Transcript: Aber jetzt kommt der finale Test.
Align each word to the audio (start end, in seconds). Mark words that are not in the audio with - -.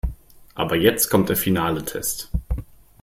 Aber 0.55 0.77
jetzt 0.77 1.11
kommt 1.11 1.29
der 1.29 1.35
finale 1.35 1.85
Test. 1.85 2.31